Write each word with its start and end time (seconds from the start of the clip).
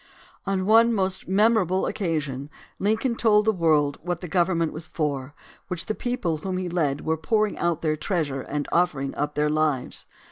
On 0.47 0.65
one 0.65 0.91
most 0.93 1.27
memorable 1.27 1.85
occasion 1.85 2.49
Lincoln 2.79 3.15
told 3.15 3.45
the 3.45 3.51
world 3.51 3.99
what 4.01 4.19
the 4.19 4.27
government 4.27 4.73
was 4.73 4.87
for 4.87 5.35
which 5.67 5.85
the 5.85 5.93
people 5.93 6.37
whom 6.37 6.57
he 6.57 6.67
led 6.67 7.01
were 7.05 7.17
pouring 7.17 7.55
out 7.59 7.83
their 7.83 7.95
treasure 7.95 8.41
and 8.41 8.67
offer 8.71 8.99
ing 8.99 9.13
up 9.13 9.35
their 9.35 9.51
lives. 9.51 10.07